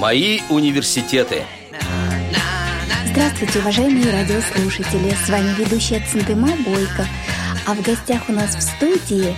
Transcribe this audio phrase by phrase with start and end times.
[0.00, 1.42] Мои университеты.
[3.04, 5.14] Здравствуйте, уважаемые радиослушатели.
[5.26, 7.06] С вами ведущая Центыма Бойко.
[7.66, 9.36] А в гостях у нас в студии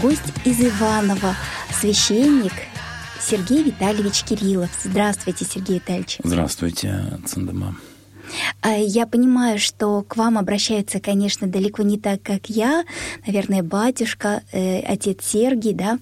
[0.00, 1.36] гость из Иванова,
[1.78, 2.54] священник
[3.20, 4.70] Сергей Витальевич Кириллов.
[4.82, 6.20] Здравствуйте, Сергей Витальевич.
[6.24, 7.76] Здравствуйте, Центыма.
[8.60, 12.84] А, я понимаю, что к вам обращаются, конечно, далеко не так, как я,
[13.26, 15.98] наверное, батюшка, э, отец Сергий, да?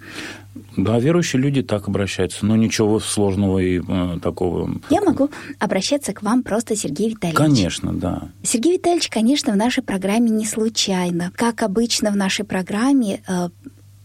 [0.77, 4.71] Да, верующие люди так обращаются, но ничего сложного и э, такого.
[4.91, 7.37] Я могу обращаться к вам просто, Сергей Витальевич.
[7.37, 8.29] Конечно, да.
[8.43, 11.33] Сергей Витальевич, конечно, в нашей программе не случайно.
[11.35, 13.49] Как обычно в нашей программе э,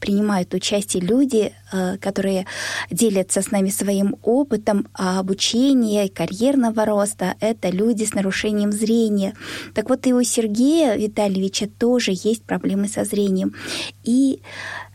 [0.02, 2.46] принимают участие люди, э, которые
[2.90, 7.36] делятся с нами своим опытом обучения и карьерного роста.
[7.40, 9.34] Это люди с нарушением зрения.
[9.74, 13.54] Так вот, и у Сергея Витальевича тоже есть проблемы со зрением.
[14.04, 14.42] И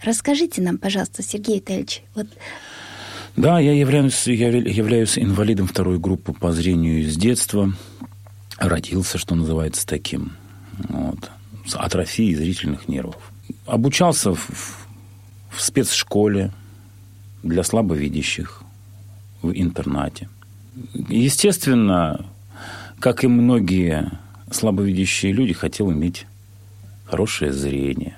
[0.03, 2.27] расскажите нам, пожалуйста, Сергей Витальевич, вот
[3.37, 7.71] да, я являюсь, я являюсь инвалидом второй группы по зрению с детства.
[8.57, 10.33] Родился, что называется, таким.
[10.89, 11.31] Вот,
[11.67, 13.19] с атрофией зрительных нервов.
[13.67, 14.86] Обучался в
[15.57, 16.53] в спецшколе
[17.43, 18.63] для слабовидящих
[19.43, 20.29] в интернате.
[21.09, 22.27] Естественно,
[23.01, 24.11] как и многие
[24.51, 26.27] слабовидящие люди, хотел иметь
[27.07, 28.17] хорошее зрение.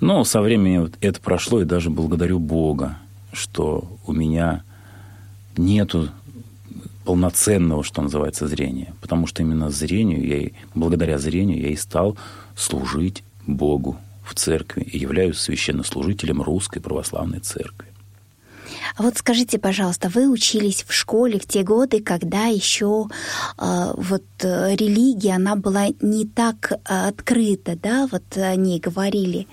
[0.00, 2.96] Но со временем это прошло, и даже благодарю Бога,
[3.32, 4.62] что у меня
[5.56, 6.08] нету
[7.04, 8.94] полноценного, что называется, зрения.
[9.00, 12.16] Потому что именно зрению, я и, благодаря зрению я и стал
[12.56, 17.88] служить Богу в церкви и являюсь священнослужителем Русской Православной Церкви.
[18.96, 23.06] А вот скажите, пожалуйста, вы учились в школе в те годы, когда еще
[23.58, 29.46] э, вот религия, она была не так э, открыта, да, вот о ней говорили?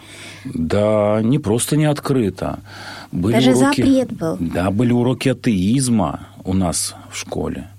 [0.43, 2.59] Да, не просто не открыта.
[3.11, 4.37] Были Даже уроки, запрет был.
[4.39, 7.69] Да, были уроки атеизма у нас в школе.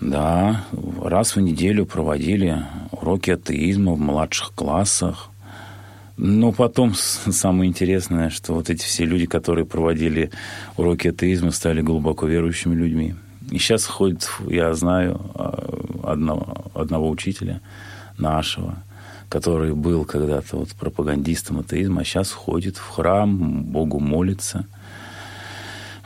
[0.00, 0.64] Да,
[1.02, 5.30] раз в неделю проводили уроки атеизма в младших классах.
[6.16, 10.30] Но потом самое интересное, что вот эти все люди, которые проводили
[10.76, 13.14] уроки атеизма, стали глубоко верующими людьми.
[13.50, 17.60] И сейчас ходит, я знаю а, одного, одного учителя
[18.16, 18.76] нашего,
[19.28, 24.66] который был когда-то вот пропагандистом атеизма, а сейчас ходит в храм, Богу молится.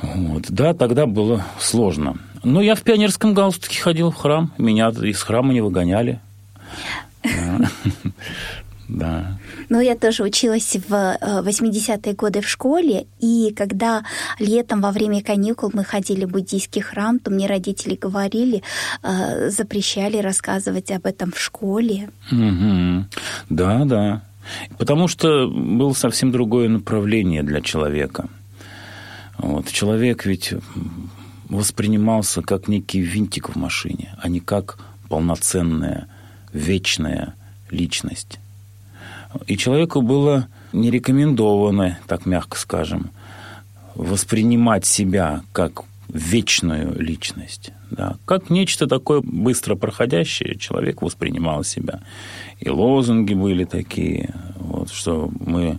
[0.00, 0.46] Вот.
[0.48, 2.16] Да, тогда было сложно.
[2.42, 6.20] Но я в пионерском галстуке ходил в храм, меня из храма не выгоняли.
[8.88, 9.38] Да.
[9.68, 14.02] Ну, я тоже училась в 80-е э, годы в школе, и когда
[14.38, 18.62] летом во время каникул мы ходили в буддийский храм, то мне родители говорили,
[19.02, 22.08] э, запрещали рассказывать об этом в школе.
[22.32, 23.04] Угу.
[23.50, 24.22] Да, да.
[24.78, 28.28] Потому что было совсем другое направление для человека.
[29.36, 29.70] Вот.
[29.70, 30.54] Человек ведь
[31.50, 34.78] воспринимался как некий винтик в машине, а не как
[35.08, 36.08] полноценная,
[36.52, 37.34] вечная
[37.70, 38.38] личность.
[39.46, 43.10] И человеку было не рекомендовано, так мягко скажем,
[43.94, 47.72] воспринимать себя как вечную личность.
[47.90, 48.16] Да.
[48.24, 52.00] Как нечто такое быстро проходящее, человек воспринимал себя.
[52.60, 55.78] И лозунги были такие, вот, что мы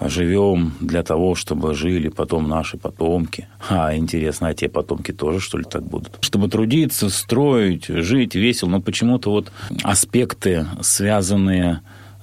[0.00, 3.48] живем для того, чтобы жили потом наши потомки.
[3.68, 6.18] А, интересно, а те потомки тоже, что ли, так будут?
[6.20, 9.52] Чтобы трудиться, строить, жить весело, но почему-то вот
[9.82, 11.80] аспекты, связанные с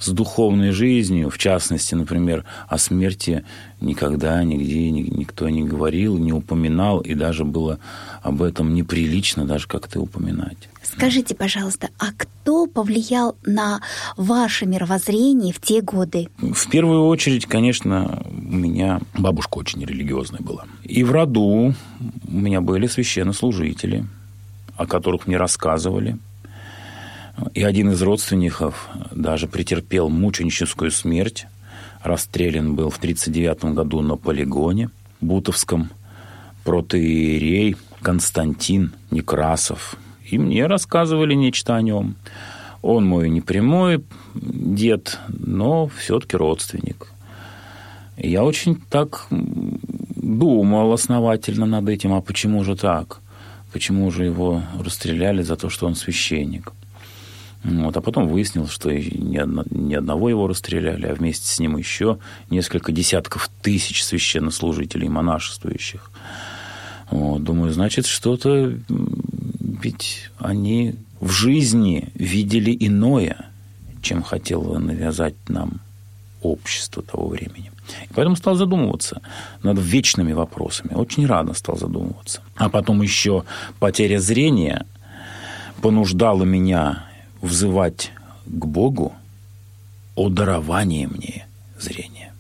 [0.07, 3.43] духовной жизнью, в частности, например, о смерти
[3.81, 7.79] никогда нигде никто не говорил, не упоминал, и даже было
[8.21, 10.69] об этом неприлично даже как-то упоминать.
[10.83, 13.81] Скажите, пожалуйста, а кто повлиял на
[14.15, 16.29] ваше мировоззрение в те годы?
[16.37, 20.65] В первую очередь, конечно, у меня бабушка очень религиозная была.
[20.83, 21.73] И в роду у
[22.31, 24.05] меня были священнослужители,
[24.77, 26.17] о которых мне рассказывали.
[27.53, 31.47] И один из родственников даже претерпел мученическую смерть.
[32.03, 34.89] Расстрелян был в 1939 году на полигоне
[35.21, 35.89] Бутовском.
[36.63, 39.95] Протеерей Константин Некрасов.
[40.25, 42.15] И мне рассказывали нечто о нем.
[42.81, 44.03] Он мой не прямой
[44.35, 47.07] дед, но все-таки родственник.
[48.17, 53.21] Я очень так думал основательно над этим, а почему же так?
[53.71, 56.73] Почему же его расстреляли за то, что он священник?
[57.67, 61.75] Вот, а потом выяснилось, что ни, одно, ни одного его расстреляли, а вместе с ним
[61.75, 62.17] еще
[62.49, 66.09] несколько десятков тысяч священнослужителей, монашествующих.
[67.11, 68.73] Вот, думаю, значит, что-то
[69.83, 73.49] ведь они в жизни видели иное,
[74.01, 75.81] чем хотела навязать нам
[76.41, 77.71] общества того времени.
[78.03, 79.21] И поэтому стал задумываться
[79.61, 80.93] над вечными вопросами.
[80.93, 82.41] Очень рано стал задумываться.
[82.55, 83.43] А потом еще
[83.79, 84.85] потеря зрения
[85.81, 87.06] понуждала меня
[87.42, 88.12] взывать
[88.45, 89.13] к Богу
[90.16, 91.45] о даровании мне
[91.80, 92.34] зрения.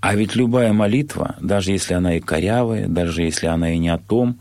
[0.00, 3.98] А ведь любая молитва, даже если она и корявая, даже если она и не о
[3.98, 4.38] том,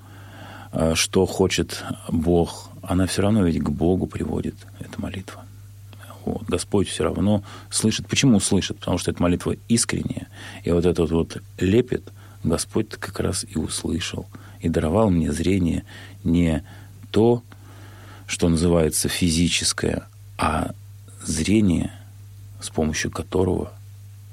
[0.71, 5.43] э, что хочет Бог, она все равно ведь к Богу приводит, эта молитва.
[6.25, 6.43] Вот.
[6.43, 8.07] Господь все равно слышит.
[8.07, 8.77] Почему слышит?
[8.77, 10.27] Потому что эта молитва искренняя.
[10.63, 12.03] И вот этот вот лепет
[12.43, 14.27] Господь как раз и услышал.
[14.61, 15.83] И даровал мне зрение
[16.23, 16.63] не
[17.11, 17.43] то,
[18.29, 20.71] что называется физическое, а
[21.23, 21.91] зрение,
[22.61, 23.73] с помощью которого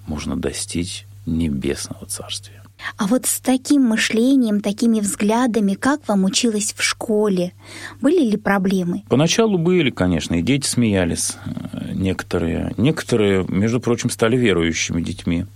[0.06, 2.62] можно достичь небесного царствия.
[2.98, 7.54] А вот с таким мышлением, такими взглядами, как вам училось в школе?
[8.02, 9.02] Были ли проблемы?
[9.08, 11.32] Поначалу были, конечно, и дети смеялись
[11.72, 12.74] э, некоторые.
[12.76, 15.46] Некоторые, между прочим, стали верующими детьми.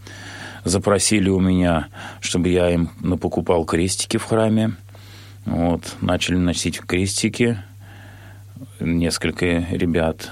[0.65, 1.89] Запросили у меня,
[2.21, 2.89] чтобы я им
[3.19, 4.77] покупал крестики в храме.
[5.45, 7.59] Вот, начали носить крестики
[8.81, 10.31] несколько ребят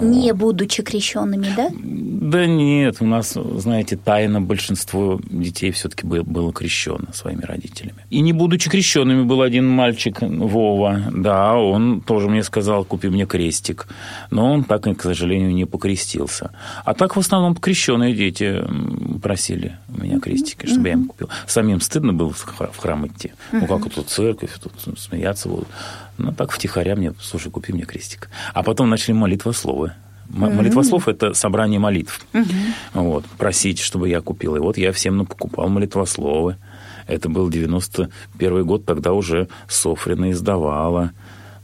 [0.00, 1.70] не будучи крещенными, да?
[1.72, 8.04] Да нет, у нас, знаете, тайно большинство детей все-таки было крещено своими родителями.
[8.10, 13.26] И не будучи крещенными, был один мальчик, Вова, да, он тоже мне сказал, купи мне
[13.26, 13.86] крестик.
[14.30, 16.50] Но он так, к сожалению, не покрестился.
[16.84, 18.62] А так в основном крещенные дети
[19.22, 21.28] просили у меня крестики, чтобы я им купил.
[21.46, 23.32] Самим стыдно было в храм идти.
[23.52, 25.68] Ну, как тут церковь, тут смеяться будут.
[26.18, 28.30] Ну, так втихаря мне, слушай, купи мне крестик.
[28.54, 29.92] А потом начали молитвословы.
[30.28, 32.20] Молитвослов mm-hmm.– это собрание молитв.
[32.32, 32.72] Mm-hmm.
[32.94, 34.56] Вот, просить, чтобы я купил.
[34.56, 36.56] И вот я всем покупал молитвословы.
[37.06, 41.12] Это был 91 год, тогда уже Софрина издавала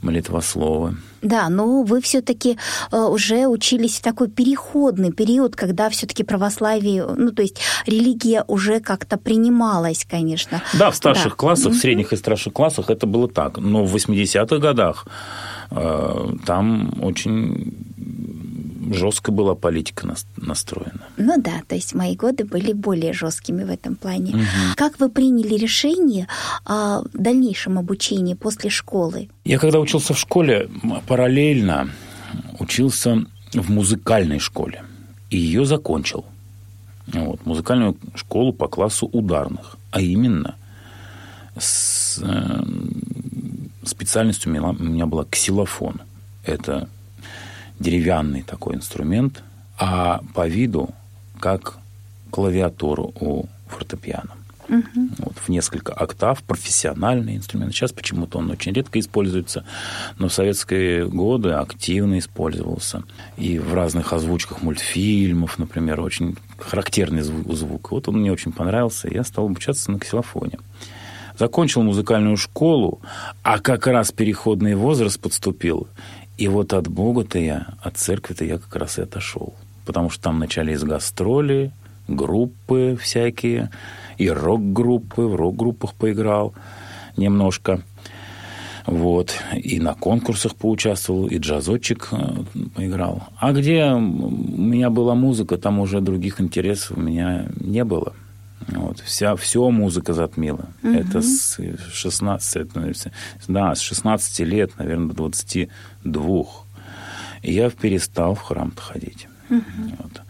[0.03, 0.97] молитвословы.
[1.21, 2.57] Да, но вы все-таки
[2.91, 8.79] э, уже учились в такой переходный период, когда все-таки православие, ну то есть религия уже
[8.81, 10.61] как-то принималась, конечно.
[10.73, 11.35] Да, в старших да.
[11.37, 13.57] классах, в средних и старших классах это было так.
[13.57, 15.07] Но в 80-х годах
[15.71, 17.73] э, там очень
[18.91, 20.07] жестко была политика
[20.37, 21.07] настроена.
[21.17, 24.35] Ну да, то есть мои годы были более жесткими в этом плане.
[24.35, 24.75] Угу.
[24.75, 26.27] Как вы приняли решение
[26.65, 29.29] о дальнейшем обучении после школы?
[29.45, 30.69] Я когда учился в школе,
[31.07, 31.89] параллельно
[32.59, 34.83] учился в музыкальной школе.
[35.29, 36.25] И ее закончил.
[37.07, 39.77] Вот, музыкальную школу по классу ударных.
[39.91, 40.55] А именно
[41.57, 42.63] с, э,
[43.83, 46.01] специальностью у меня, у меня была ксилофон.
[46.45, 46.87] Это
[47.83, 49.43] деревянный такой инструмент,
[49.77, 50.89] а по виду
[51.39, 51.77] как
[52.31, 54.31] клавиатуру у фортепиано.
[54.69, 55.07] Угу.
[55.19, 57.73] Вот, в несколько октав, профессиональный инструмент.
[57.73, 59.65] Сейчас почему-то он очень редко используется,
[60.17, 63.03] но в советские годы активно использовался.
[63.37, 67.53] И в разных озвучках мультфильмов, например, очень характерный звук.
[67.53, 67.91] звук.
[67.91, 70.59] Вот он мне очень понравился, и я стал обучаться на ксилофоне.
[71.37, 73.01] Закончил музыкальную школу,
[73.41, 75.87] а как раз переходный возраст подступил,
[76.37, 79.53] и вот от Бога-то я, от церкви-то я как раз и отошел.
[79.85, 81.71] Потому что там начались гастроли,
[82.07, 83.69] группы всякие,
[84.17, 86.53] и рок-группы, в рок-группах поиграл
[87.17, 87.81] немножко.
[88.85, 89.33] Вот.
[89.55, 92.17] И на конкурсах поучаствовал, и джазочек э,
[92.75, 93.23] поиграл.
[93.37, 98.13] А где у меня была музыка, там уже других интересов у меня не было.
[98.67, 100.69] Вот, вся, все музыка затмила.
[100.83, 100.93] Угу.
[100.93, 101.59] Это с
[101.91, 102.67] 16,
[103.47, 106.45] да, с 16 лет, наверное, до 22.
[107.41, 109.27] И я перестал в храм ходить.
[109.49, 109.61] Угу.
[109.99, 110.21] Вот.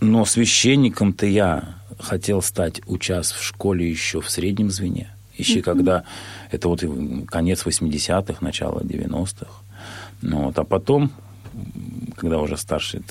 [0.00, 5.10] Но священником-то я хотел стать, участь в школе еще в среднем звене.
[5.36, 5.64] Еще угу.
[5.64, 6.04] когда
[6.50, 6.82] это вот
[7.28, 9.50] конец 80-х, начало 90-х.
[10.22, 11.12] Ну, вот, а потом,
[12.16, 13.02] когда уже старшие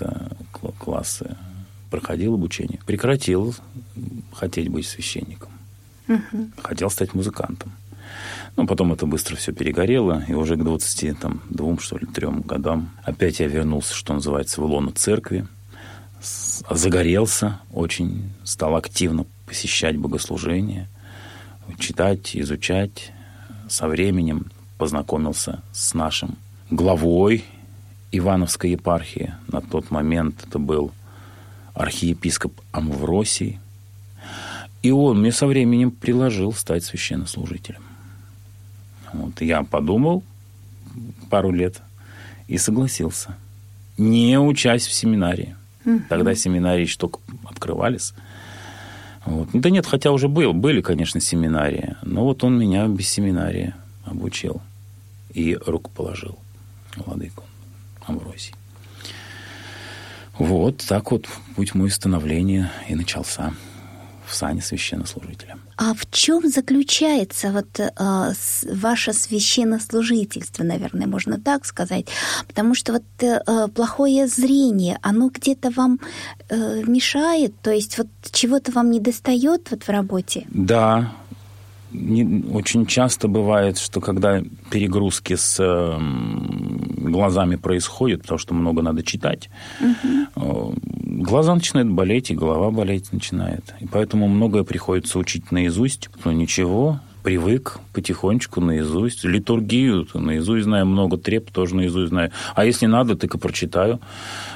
[0.77, 1.35] классы
[1.89, 3.55] проходил обучение, прекратил
[4.33, 5.49] хотеть быть священником.
[6.07, 6.51] Угу.
[6.61, 7.71] Хотел стать музыкантом.
[8.55, 13.39] Но потом это быстро все перегорело, и уже к 22, что ли, трем годам опять
[13.39, 15.47] я вернулся, что называется, в лоно церкви,
[16.69, 20.87] загорелся очень, стал активно посещать богослужения,
[21.77, 23.11] читать, изучать.
[23.69, 26.37] Со временем познакомился с нашим
[26.71, 27.45] главой
[28.11, 29.35] Ивановской епархии.
[29.47, 30.91] На тот момент это был
[31.79, 33.59] архиепископ Амвросий.
[34.83, 37.81] И он мне со временем приложил стать священнослужителем.
[39.13, 40.23] Вот, я подумал
[41.29, 41.81] пару лет
[42.47, 43.35] и согласился.
[43.97, 45.55] Не учась в семинарии.
[45.85, 46.01] Угу.
[46.09, 48.13] Тогда семинарии еще только открывались.
[49.25, 49.49] Вот.
[49.53, 51.95] Да нет, хотя уже был, были, конечно, семинарии.
[52.01, 54.61] Но вот он меня без семинария обучил
[55.33, 56.37] и рукоположил,
[56.97, 57.48] владыку Амвросий.
[60.39, 63.53] Вот так вот путь мой становления и начался
[64.25, 65.57] в сане священнослужителя.
[65.75, 67.89] А в чем заключается вот э,
[68.73, 72.05] ваше священнослужительство, наверное, можно так сказать?
[72.47, 75.99] Потому что вот э, плохое зрение, оно где-то вам
[76.49, 80.45] э, мешает, то есть вот чего-то вам не достает вот в работе?
[80.49, 81.11] Да,
[81.91, 85.97] не, очень часто бывает, что когда перегрузки с э,
[87.09, 89.49] глазами происходят, потому что много надо читать,
[89.81, 90.73] угу.
[90.73, 90.73] э,
[91.21, 93.73] глаза начинают болеть, и голова болеть начинает.
[93.79, 96.09] И поэтому многое приходится учить наизусть.
[96.23, 99.23] Но ничего, привык потихонечку наизусть.
[99.23, 102.31] Литургию наизусть знаю, много треп тоже наизусть знаю.
[102.55, 103.99] А если надо, так и прочитаю.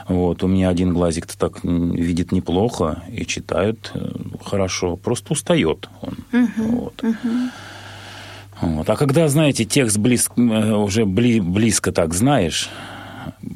[0.08, 0.44] Вот.
[0.44, 4.12] У меня один глазик-то так видит неплохо и читает э,
[4.44, 4.96] хорошо.
[4.96, 5.90] Просто устает.
[6.34, 7.04] Угу, вот.
[7.04, 7.50] Угу.
[8.62, 8.90] Вот.
[8.90, 12.70] А когда, знаете, текст близ, э, уже бли, близко так знаешь,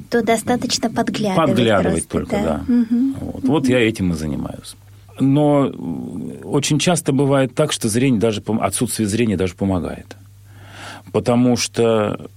[0.09, 1.49] то достаточно подглядывать.
[1.49, 2.61] Подглядывать просто, только, да.
[2.67, 2.73] да.
[2.73, 3.13] Угу.
[3.19, 3.43] Вот.
[3.43, 4.75] вот я этим и занимаюсь.
[5.19, 5.71] Но
[6.43, 10.15] очень часто бывает так, что зрение даже, отсутствие зрения даже помогает.
[11.11, 12.29] Потому что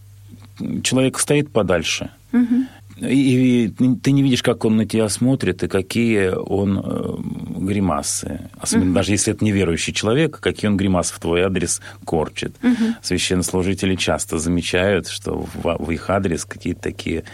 [0.83, 2.65] человек стоит подальше, угу.
[3.01, 7.15] И, и ты не видишь, как он на тебя смотрит, и какие он э,
[7.59, 8.51] гримасы.
[8.59, 8.95] Особенно угу.
[8.95, 12.55] даже если это неверующий человек, какие он гримасы в твой адрес корчит.
[12.63, 12.97] Угу.
[13.03, 17.25] Священнослужители часто замечают, что в, в их адрес какие-то такие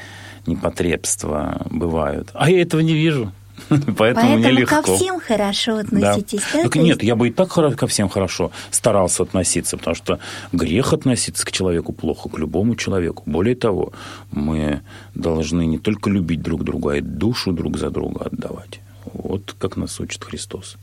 [0.46, 2.30] непотребства бывают.
[2.34, 3.32] А я этого не вижу.
[3.68, 4.82] Поэтому, Поэтому мне легко.
[4.82, 6.58] ко всем хорошо относитесь, да?
[6.58, 6.62] да?
[6.64, 10.18] Так нет, я бы и так ко всем хорошо старался относиться, потому что
[10.52, 13.22] грех относиться к человеку плохо, к любому человеку.
[13.26, 13.92] Более того,
[14.30, 14.82] мы
[15.14, 18.80] должны не только любить друг друга, а и душу друг за друга отдавать.
[19.12, 20.76] Вот как нас учит Христос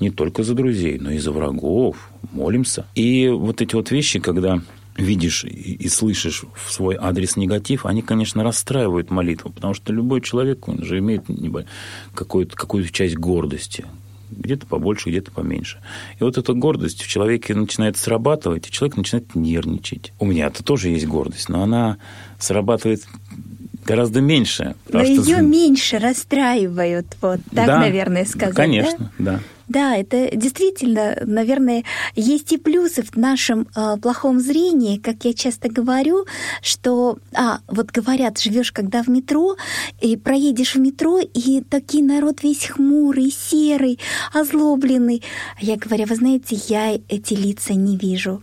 [0.00, 2.86] не только за друзей, но и за врагов, молимся.
[2.94, 4.60] И вот эти вот вещи, когда
[4.96, 10.68] видишь и слышишь в свой адрес негатив, они, конечно, расстраивают молитву, потому что любой человек,
[10.68, 11.24] он же имеет
[12.14, 13.84] какую-то, какую-то часть гордости,
[14.30, 15.78] где-то побольше, где-то поменьше.
[16.18, 20.12] И вот эта гордость в человеке начинает срабатывать, и человек начинает нервничать.
[20.18, 21.98] У меня это тоже есть гордость, но она
[22.38, 23.06] срабатывает
[23.84, 24.74] гораздо меньше.
[24.90, 25.42] Но ее что...
[25.42, 28.54] меньше расстраивают, вот так, да, наверное, сказать.
[28.54, 29.34] Конечно, да.
[29.34, 29.40] да.
[29.68, 35.68] Да, это действительно, наверное, есть и плюсы в нашем э, плохом зрении, как я часто
[35.68, 36.24] говорю,
[36.62, 39.56] что, а, вот говорят, живешь когда в метро,
[40.00, 43.98] и проедешь в метро, и такой народ весь хмурый, серый,
[44.32, 45.22] озлобленный.
[45.60, 48.40] А я говорю, вы знаете, я эти лица не вижу.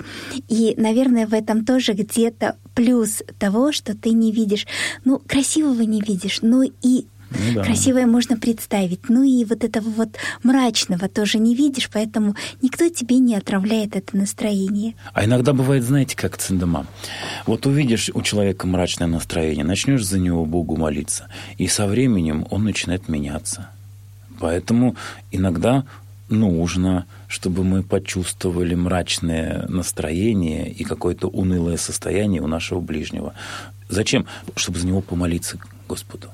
[0.49, 4.67] И, наверное, в этом тоже где-то плюс того, что ты не видишь,
[5.05, 7.63] ну, красивого не видишь, но и ну, да.
[7.63, 9.09] красивое можно представить.
[9.09, 10.09] Ну и вот этого вот
[10.43, 14.95] мрачного тоже не видишь, поэтому никто тебе не отравляет это настроение.
[15.13, 16.85] А иногда бывает, знаете, как циндема.
[17.45, 22.63] Вот увидишь у человека мрачное настроение, начнешь за него Богу молиться, и со временем он
[22.63, 23.69] начинает меняться.
[24.39, 24.95] Поэтому
[25.31, 25.85] иногда
[26.29, 33.33] нужно, чтобы мы почувствовали мрачное настроение и какое-то унылое состояние у нашего ближнего.
[33.89, 34.25] Зачем?
[34.55, 36.29] Чтобы за него помолиться Господу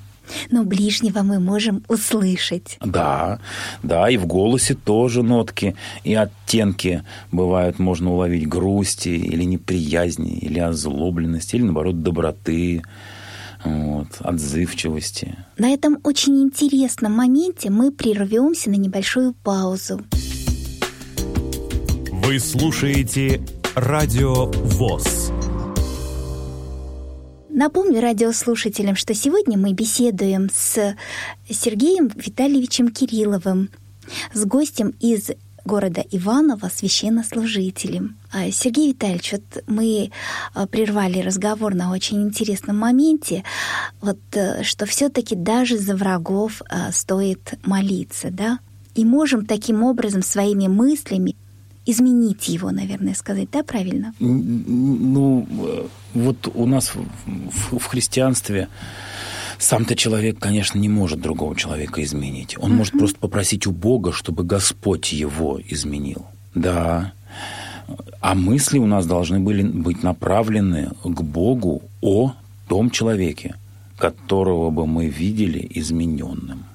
[0.51, 2.77] но ближнего мы можем услышать.
[2.81, 3.39] Да,
[3.83, 10.59] да, и в голосе тоже нотки и оттенки бывают, можно уловить грусти или неприязни, или
[10.59, 12.81] озлобленности, или, наоборот, доброты,
[13.63, 15.36] вот, отзывчивости.
[15.57, 20.01] На этом очень интересном моменте мы прервемся на небольшую паузу.
[22.12, 23.41] Вы слушаете
[23.75, 25.31] «Радио ВОЗ».
[27.59, 30.95] Напомню радиослушателям, что сегодня мы беседуем с
[31.49, 33.69] Сергеем Витальевичем Кирилловым,
[34.33, 35.31] с гостем из
[35.65, 38.17] города Иваново, священнослужителем.
[38.31, 40.09] А, Сергей Витальевич, вот мы
[40.53, 43.43] а, прервали разговор на очень интересном моменте,
[43.99, 48.59] вот, э, что все-таки даже за врагов а, стоит молиться, да?
[48.95, 51.35] И можем таким образом своими мыслями
[51.91, 54.13] изменить его, наверное, сказать, да, правильно?
[54.19, 55.48] Ну,
[56.13, 58.67] вот у нас в, в христианстве
[59.58, 62.58] сам-то человек, конечно, не может другого человека изменить.
[62.58, 62.75] Он uh-huh.
[62.75, 66.25] может просто попросить у Бога, чтобы Господь его изменил.
[66.55, 67.12] Да.
[68.22, 72.34] А мысли у нас должны были быть направлены к Богу о
[72.67, 73.55] том человеке,
[73.98, 76.65] которого бы мы видели измененным.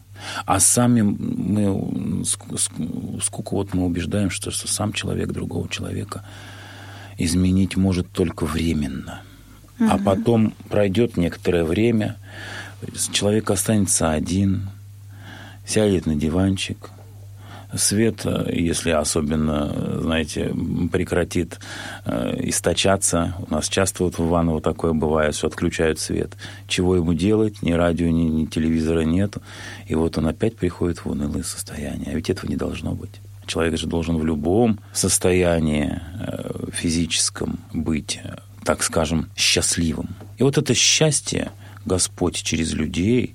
[0.46, 6.24] А сами мы, сколько вот мы убеждаем, что, что сам человек другого человека
[7.18, 9.22] изменить может только временно.
[9.78, 9.88] Угу.
[9.90, 12.16] А потом пройдет некоторое время,
[13.12, 14.70] человек останется один,
[15.66, 16.90] сядет на диванчик,
[17.76, 20.54] свет, э, если особенно, знаете,
[20.92, 21.58] прекратит
[22.04, 26.32] э, источаться, у нас часто вот в Иваново такое бывает, что отключают свет.
[26.68, 27.62] Чего ему делать?
[27.62, 29.36] Ни радио, ни, ни телевизора нет.
[29.86, 32.10] И вот он опять приходит в унылое состояние.
[32.12, 33.20] А ведь этого не должно быть.
[33.46, 38.20] Человек же должен в любом состоянии э, физическом быть,
[38.64, 40.08] так скажем, счастливым.
[40.38, 41.50] И вот это счастье
[41.84, 43.34] Господь через людей,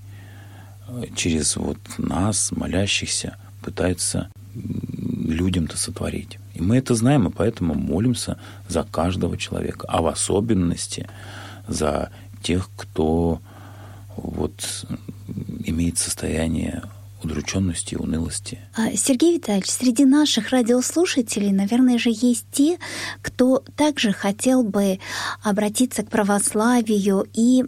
[1.15, 6.39] через вот нас, молящихся, пытается людям-то сотворить.
[6.53, 8.37] И мы это знаем, и поэтому молимся
[8.67, 11.07] за каждого человека, а в особенности
[11.67, 12.09] за
[12.41, 13.41] тех, кто
[14.15, 14.85] вот
[15.63, 16.83] имеет состояние
[17.23, 18.59] удрученности и унылости.
[18.75, 22.77] А, Сергей Витальевич, среди наших радиослушателей, наверное же, есть те,
[23.21, 24.99] кто также хотел бы
[25.43, 27.63] обратиться к православию и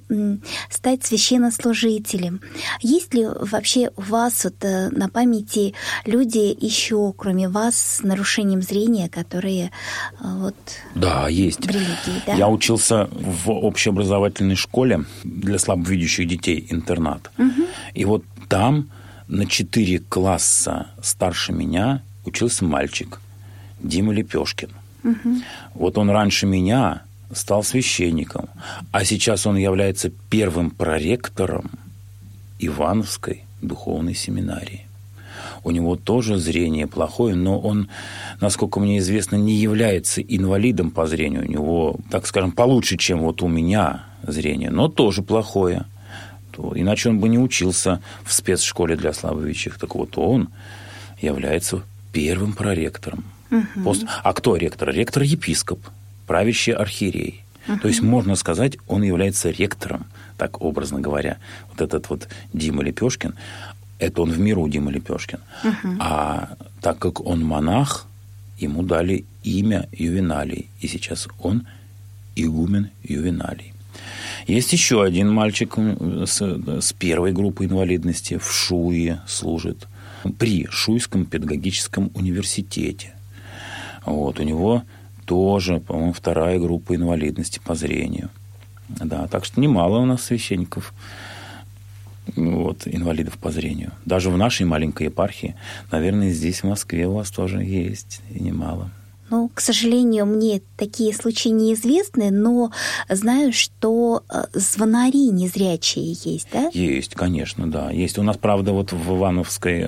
[0.70, 2.42] стать священнослужителем.
[2.82, 5.74] Есть ли вообще у вас вот э, на памяти
[6.06, 10.56] люди еще, кроме вас, с нарушением зрения, которые э, вот
[10.96, 11.66] да, есть.
[11.66, 12.24] в религии?
[12.26, 12.34] Да?
[12.34, 17.32] Я учился в общеобразовательной школе для слабовидящих детей, интернат.
[17.38, 17.68] Угу.
[17.94, 18.90] И вот там
[19.32, 23.20] на четыре класса старше меня учился мальчик
[23.80, 24.70] Дима Лепешкин.
[25.04, 25.36] Угу.
[25.74, 28.50] Вот он раньше меня стал священником,
[28.92, 31.72] а сейчас он является первым проректором
[32.60, 34.86] Ивановской духовной семинарии.
[35.64, 37.88] У него тоже зрение плохое, но он,
[38.42, 41.46] насколько мне известно, не является инвалидом по зрению.
[41.46, 45.86] У него, так скажем, получше, чем вот у меня зрение, но тоже плохое
[46.52, 49.78] то иначе он бы не учился в спецшколе для слабовидящих.
[49.78, 50.50] Так вот он
[51.22, 51.82] является
[52.12, 53.24] первым проректором.
[53.52, 53.84] Угу.
[53.84, 54.06] Пост...
[54.24, 54.90] А кто ректор?
[54.90, 55.80] Ректор епископ,
[56.28, 57.44] правящий архиерей.
[57.68, 57.80] Угу.
[57.80, 60.06] То есть, можно сказать, он является ректором,
[60.38, 61.38] так образно говоря.
[61.70, 63.36] Вот этот вот Дима Лепешкин,
[64.00, 65.40] это он в миру Дима Лепешкин.
[65.64, 65.96] Угу.
[66.00, 68.08] А так как он монах,
[68.58, 70.70] ему дали имя Ювеналий.
[70.80, 71.68] И сейчас он
[72.36, 73.74] игумен Ювеналий.
[74.48, 76.42] Есть еще один мальчик с,
[76.82, 79.88] с первой группы инвалидности в Шуе служит
[80.38, 83.14] при Шуйском педагогическом университете.
[84.06, 84.84] Вот, у него
[85.26, 88.30] тоже, по-моему, вторая группа инвалидности по зрению.
[88.90, 90.94] Да, так что немало у нас священников
[92.36, 93.94] вот, инвалидов по зрению.
[94.06, 95.56] Даже в нашей маленькой епархии,
[95.92, 98.92] наверное, здесь, в Москве, у вас тоже есть немало.
[99.32, 102.70] Ну, к сожалению, мне такие случаи неизвестны, но
[103.08, 106.70] знаю, что э, звонари незрячие есть, да?
[106.74, 107.92] Есть, конечно, да.
[107.92, 108.20] Есть.
[108.20, 109.88] У нас, правда, вот в Ивановской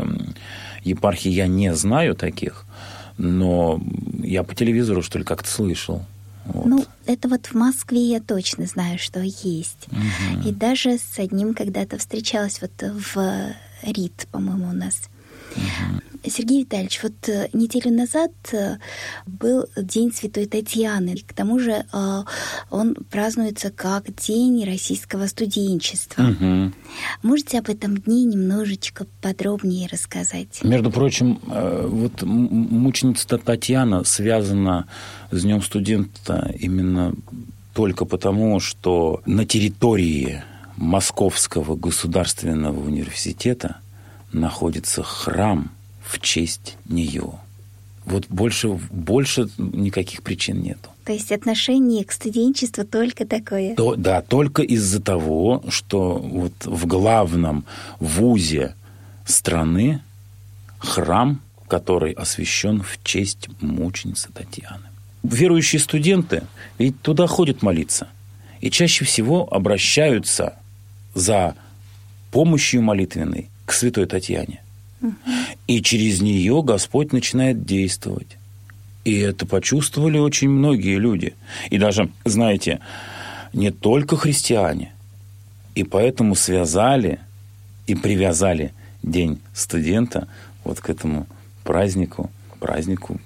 [0.86, 2.64] епархии я не знаю таких,
[3.18, 3.82] но
[4.24, 6.04] я по телевизору, что ли, как-то слышал.
[6.46, 6.66] Вот.
[6.66, 9.88] Ну, это вот в Москве я точно знаю, что есть.
[9.92, 10.48] Угу.
[10.48, 15.10] И даже с одним когда-то встречалась вот в РИТ, по-моему, у нас.
[16.26, 18.78] Сергей Витальевич, вот э, неделю назад э,
[19.26, 21.18] был День Святой Татьяны.
[21.18, 22.24] К тому же э,
[22.70, 26.24] он празднуется как День российского студенчества.
[26.24, 26.72] Угу.
[27.24, 30.64] Можете об этом дне немножечко подробнее рассказать?
[30.64, 34.88] Между прочим, вот мученица Татьяна связана
[35.32, 37.14] с Днем студента именно
[37.74, 40.44] только потому, что на территории
[40.78, 43.78] Московского государственного университета
[44.34, 45.72] находится храм
[46.04, 47.34] в честь нее.
[48.06, 50.90] Вот больше, больше никаких причин нету.
[51.06, 53.76] То есть отношение к студенчеству только такое?
[53.76, 57.66] То, да, только из-за того, что вот в главном
[58.00, 58.76] вузе
[59.26, 60.02] страны
[60.80, 64.84] храм, который освящен в честь мученицы Татьяны.
[65.24, 66.44] Верующие студенты
[66.78, 68.10] ведь туда ходят молиться.
[68.60, 70.56] И чаще всего обращаются
[71.16, 71.56] за
[72.32, 74.62] помощью молитвенной к святой Татьяне.
[75.66, 78.38] И через нее Господь начинает действовать.
[79.04, 81.34] И это почувствовали очень многие люди.
[81.72, 82.82] И даже, знаете,
[83.52, 84.94] не только христиане.
[85.74, 87.20] И поэтому связали
[87.88, 90.28] и привязали День студента
[90.64, 91.26] вот к этому
[91.64, 93.20] празднику, празднику,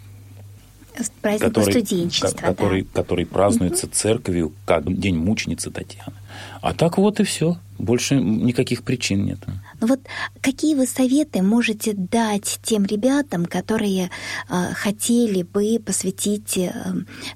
[1.21, 2.87] празднику который, студенчества, который, да.
[2.93, 3.95] который празднуется угу.
[3.95, 6.13] церковью как День мученицы Татьяны.
[6.61, 7.57] А так вот и все.
[7.77, 9.39] Больше никаких причин нет.
[9.79, 9.99] Ну вот
[10.41, 14.09] какие вы советы можете дать тем ребятам, которые
[14.49, 16.73] э, хотели бы посвятить э,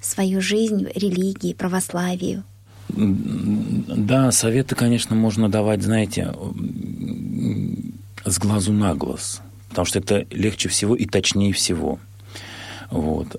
[0.02, 2.44] свою жизнь религии, православию?
[2.90, 6.34] Да, советы, конечно, можно давать, знаете,
[8.26, 12.00] с глазу на глаз, потому что это легче всего и точнее всего.
[12.92, 13.36] Вот.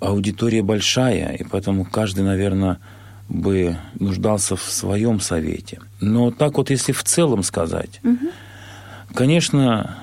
[0.00, 2.78] Аудитория большая, и поэтому каждый, наверное,
[3.28, 5.80] бы нуждался в своем совете.
[6.00, 8.30] Но так вот, если в целом сказать, угу.
[9.14, 9.96] конечно,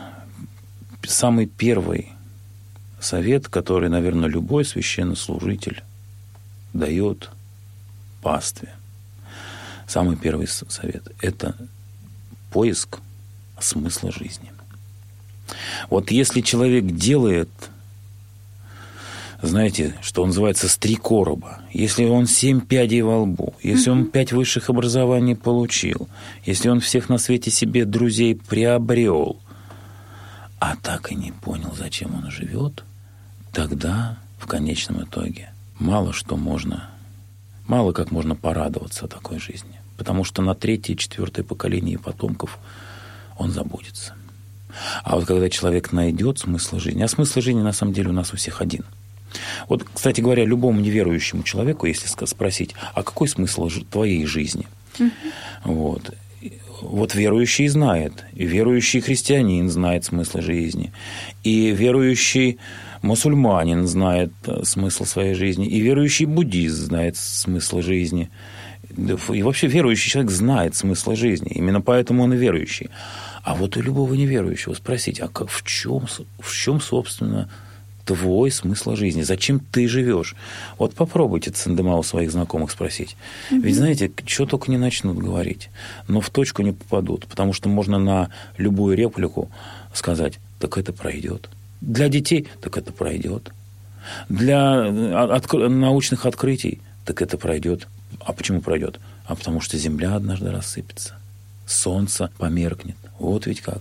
[1.03, 2.09] самый первый
[2.99, 5.83] совет, который, наверное, любой священнослужитель
[6.73, 7.29] дает
[8.21, 8.69] пастве.
[9.87, 11.55] Самый первый совет– это
[12.51, 12.99] поиск
[13.59, 14.51] смысла жизни.
[15.89, 17.49] Вот если человек делает,
[19.41, 24.31] знаете, что называется, с три короба, если он семь пядей во лбу, если он пять
[24.31, 26.09] высших образований получил,
[26.43, 29.39] если он всех на свете себе друзей приобрел,
[30.59, 32.83] а так и не понял, зачем он живет,
[33.53, 36.89] тогда в конечном итоге мало что можно,
[37.67, 39.79] мало как можно порадоваться такой жизни.
[39.97, 42.59] Потому что на третье четвертое поколение потомков
[43.37, 44.13] он забудется.
[45.03, 48.33] А вот когда человек найдет смысл жизни, а смысл жизни на самом деле у нас
[48.33, 48.83] у всех один.
[49.67, 54.67] Вот, кстати говоря, любому неверующему человеку, если спросить, а какой смысл твоей жизни?
[54.99, 55.11] Угу.
[55.63, 56.13] Вот.
[56.81, 60.93] Вот верующий знает, и верующий христианин знает смысл жизни,
[61.43, 62.59] и верующий
[63.01, 68.29] мусульманин знает э, смысл своей жизни, и верующий буддист знает смысл жизни.
[69.29, 71.51] И вообще верующий человек знает смысл жизни.
[71.51, 72.89] Именно поэтому он и верующий.
[73.43, 76.05] А вот у любого неверующего спросить, а как, в, чем,
[76.39, 77.49] в чем, собственно,
[78.07, 79.21] твой смысл жизни?
[79.21, 80.35] Зачем ты живешь?
[80.77, 83.17] Вот попробуйте Цендема у своих знакомых спросить.
[83.51, 83.61] Mm-hmm.
[83.61, 85.69] Ведь, знаете, что только не начнут говорить,
[86.07, 89.51] но в точку не попадут, потому что можно на любую реплику
[89.93, 91.49] сказать, так это пройдет.
[91.81, 93.51] Для детей, так это пройдет.
[94.29, 94.85] Для
[95.25, 97.87] от, научных открытий, так это пройдет.
[98.21, 98.99] А почему пройдет?
[99.25, 101.15] А потому что Земля однажды рассыпется
[101.67, 102.97] солнце померкнет.
[103.19, 103.79] Вот ведь как.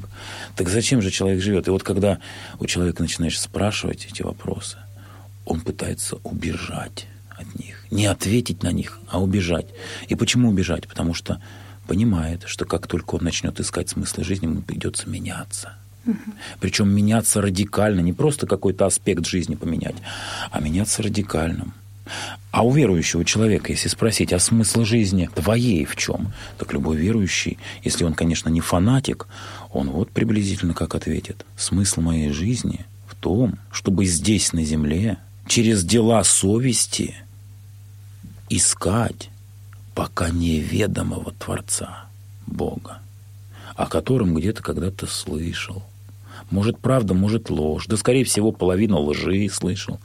[0.56, 1.66] Так зачем же человек живет?
[1.68, 2.18] И вот когда
[2.58, 4.78] у человека начинаешь спрашивать эти вопросы,
[5.44, 7.84] он пытается убежать от них.
[7.90, 9.66] Не ответить на них, а убежать.
[10.08, 10.88] И почему убежать?
[10.88, 11.40] Потому что
[11.86, 15.74] понимает, что как только он начнет искать смысл жизни, ему придется меняться.
[16.06, 16.16] Угу.
[16.60, 19.96] Причем меняться радикально, не просто какой-то аспект жизни поменять,
[20.50, 21.74] а меняться радикальным.
[22.50, 27.58] А у верующего человека, если спросить, а смысл жизни твоей в чем, так любой верующий,
[27.82, 29.26] если он, конечно, не фанатик,
[29.72, 31.44] он вот приблизительно как ответит.
[31.56, 37.14] Смысл моей жизни в том, чтобы здесь, на земле, через дела совести
[38.48, 39.30] искать
[39.94, 42.06] пока неведомого Творца,
[42.46, 43.00] Бога,
[43.74, 45.82] о котором где-то когда-то слышал–
[46.50, 47.86] может, правда, может, ложь.
[47.86, 50.00] Да, скорее всего, половину лжи слышал.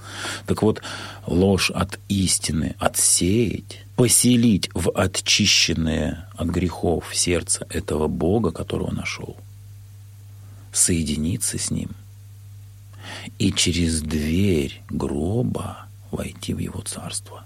[0.47, 0.81] Так вот,
[1.27, 9.37] ложь от истины отсеять, поселить в очищенное от грехов сердце этого Бога, которого нашел,
[10.71, 11.91] соединиться с Ним
[13.37, 17.43] и через дверь гроба войти в Его Царство.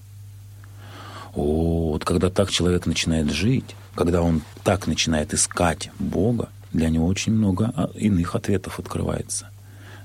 [1.34, 7.08] О, вот когда так человек начинает жить, когда он так начинает искать Бога, для него
[7.08, 9.50] очень много а, иных ответов открывается.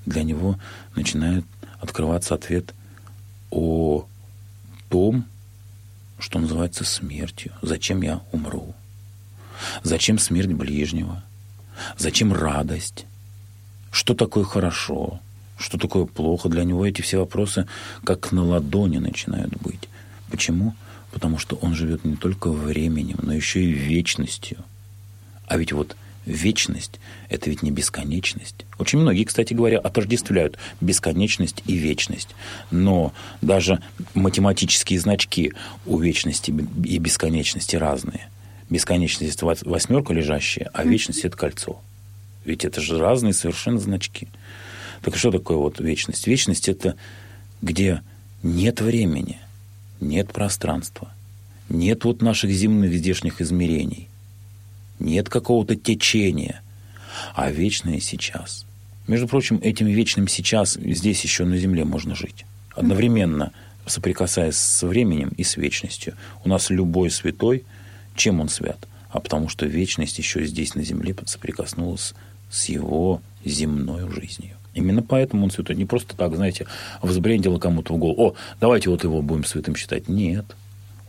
[0.06, 0.58] Для него
[0.94, 1.44] начинает
[1.80, 2.74] открываться ответ
[3.50, 4.06] о
[4.88, 5.24] том,
[6.18, 7.52] что называется смертью.
[7.60, 8.74] Зачем я умру?
[9.82, 11.24] Зачем смерть ближнего?
[11.98, 13.04] Зачем радость?
[13.90, 15.20] Что такое хорошо?
[15.58, 16.48] Что такое плохо?
[16.48, 17.66] Для него эти все вопросы
[18.04, 19.88] как на ладони начинают быть.
[20.30, 20.76] Почему?
[21.10, 24.58] Потому что он живет не только временем, но еще и вечностью.
[25.48, 28.66] А ведь вот вечность– это ведь не бесконечность.
[28.78, 32.28] Очень многие, кстати говоря, отождествляют бесконечность и вечность.
[32.70, 33.80] Но даже
[34.14, 35.52] математические значки
[35.86, 38.28] у вечности и бесконечности разные.
[38.68, 41.80] Бесконечность– это восьмерка лежащая, а вечность– это кольцо.
[42.44, 44.28] Ведь это же разные совершенно значки.
[45.02, 46.26] Так что такое вот вечность?
[46.26, 46.96] Вечность– это
[47.62, 48.02] где
[48.42, 49.38] нет времени,
[50.00, 51.12] нет пространства,
[51.68, 54.09] нет вот наших земных здешних измерений
[55.00, 56.62] нет какого-то течения,
[57.34, 58.66] а вечное сейчас.
[59.08, 62.44] Между прочим, этим вечным сейчас здесь еще на Земле можно жить.
[62.74, 63.52] Одновременно
[63.86, 66.14] соприкасаясь с временем и с вечностью.
[66.44, 67.64] У нас любой святой,
[68.14, 68.78] чем он свят?
[69.10, 72.14] А потому что вечность еще здесь на Земле соприкоснулась
[72.50, 74.56] с его земной жизнью.
[74.74, 75.74] Именно поэтому он святой.
[75.76, 76.66] Не просто так, знаете,
[77.02, 78.28] взбрендило кому-то в голову.
[78.28, 80.08] О, давайте вот его будем святым считать.
[80.08, 80.44] Нет.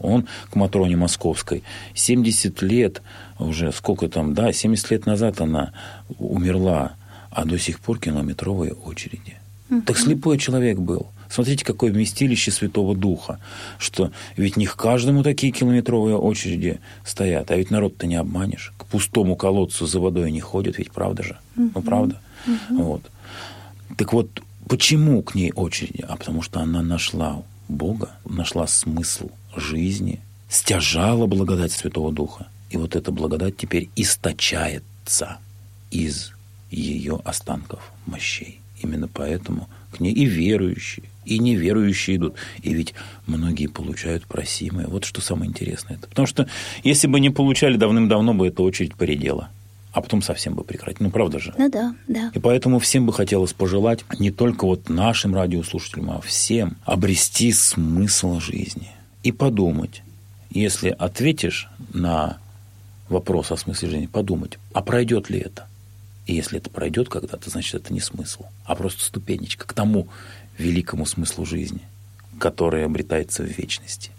[0.02, 3.02] Он к Матроне Московской 70 лет
[3.40, 5.74] уже, сколько там, да, 70 лет назад она
[6.18, 6.94] умерла,
[7.32, 9.38] а до сих пор километровые очереди.
[9.70, 9.82] Угу.
[9.82, 11.08] Так слепой человек был.
[11.30, 13.40] Смотрите, какое вместилище Святого Духа,
[13.78, 18.74] что ведь не к каждому такие километровые очереди стоят, а ведь народ-то не обманешь.
[18.78, 21.38] К пустому колодцу за водой не ходят, ведь правда же?
[21.56, 21.72] Угу.
[21.76, 22.22] Ну, правда?
[22.46, 22.84] Угу.
[22.84, 23.04] Вот.
[23.98, 26.04] Так вот, почему к ней очереди?
[26.08, 32.48] А потому что она нашла Бога, нашла смысл жизни, стяжала благодать Святого Духа.
[32.70, 35.38] И вот эта благодать теперь источается
[35.90, 36.34] из
[36.70, 38.60] ее останков, мощей.
[38.82, 42.36] Именно поэтому к ней и верующие, и неверующие идут.
[42.64, 42.94] И ведь
[43.28, 44.88] многие получают просимое.
[44.88, 46.00] Вот что самое интересное.
[46.00, 46.48] Потому что
[46.84, 49.50] если бы не получали, давным-давно бы эта очередь поредела.
[49.92, 51.02] А потом совсем бы прекратить.
[51.02, 51.54] Ну, правда же?
[51.58, 52.32] Ну да, да.
[52.34, 58.40] И поэтому всем бы хотелось пожелать, не только вот нашим радиослушателям, а всем, обрести смысл
[58.40, 58.90] жизни.
[59.24, 60.04] И подумать,
[60.50, 62.38] если ответишь на
[63.10, 65.68] вопрос о смысле жизни, подумать, а пройдет ли это?
[66.26, 70.08] И если это пройдет когда-то, значит, это не смысл, а просто ступенечка к тому
[70.58, 71.82] великому смыслу жизни,
[72.40, 74.12] который обретается в вечности.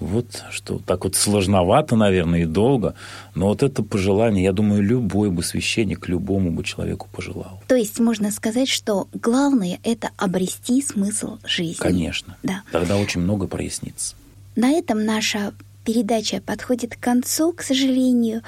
[0.00, 2.94] Вот что так вот сложновато, наверное, и долго,
[3.34, 7.60] но вот это пожелание, я думаю, любой бы священник любому бы человеку пожелал.
[7.66, 11.80] То есть можно сказать, что главное— это обрести смысл жизни.
[11.80, 12.36] Конечно.
[12.44, 12.62] Да.
[12.70, 14.14] Тогда очень много прояснится.
[14.58, 18.42] На этом наша передача подходит к концу, к сожалению.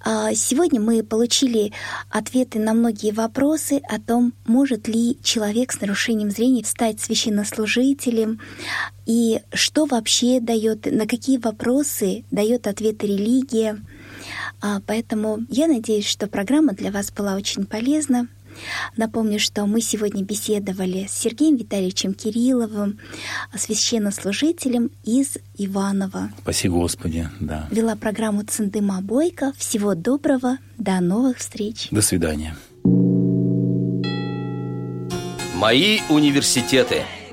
[0.00, 1.72] А, сегодня мы получили
[2.08, 8.40] ответы на многие вопросы о том, может ли человек с нарушением зрения стать священнослужителем,
[9.06, 13.82] и что вообще дает, на какие вопросы дает ответы религия.
[14.60, 18.28] А, поэтому я надеюсь, что программа для вас была очень полезна.
[18.96, 22.98] Напомню, что мы сегодня беседовали с Сергеем Витальевичем Кирилловым,
[23.54, 26.30] священнослужителем из Иванова.
[26.38, 27.68] Спаси Господи, да.
[27.70, 29.52] Вела программу Цендыма Бойко.
[29.56, 31.88] Всего доброго, до новых встреч.
[31.90, 32.56] До свидания.
[35.54, 37.02] Мои университеты–